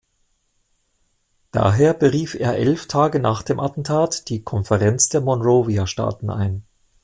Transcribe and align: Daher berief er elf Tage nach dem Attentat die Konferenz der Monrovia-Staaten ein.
Daher 1.51 1.93
berief 1.93 2.33
er 2.33 2.55
elf 2.55 2.87
Tage 2.87 3.19
nach 3.19 3.43
dem 3.43 3.59
Attentat 3.59 4.29
die 4.29 4.41
Konferenz 4.41 5.09
der 5.09 5.21
Monrovia-Staaten 5.21 6.31
ein. 6.31 6.63